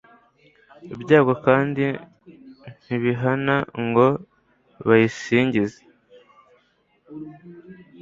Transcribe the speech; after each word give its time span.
byago 1.01 1.33
kandi 1.45 1.85
ntibihana 2.85 3.55
ngo 3.87 4.07
bayisingize 4.87 5.79